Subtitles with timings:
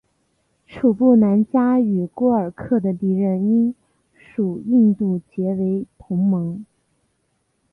[0.65, 3.75] 楚布南嘉与廓尔喀的敌人英
[4.15, 6.65] 属印度结为同盟。